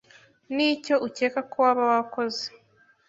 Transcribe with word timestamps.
n’icyo 0.55 0.95
ukeka 1.07 1.39
ko 1.49 1.55
waba 1.63 1.83
wakoze 1.91 2.43